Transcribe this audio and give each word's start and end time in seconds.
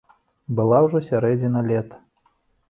Была 0.59 0.79
ўжо 0.85 1.01
сярэдзіна 1.09 1.59
лета. 1.69 2.01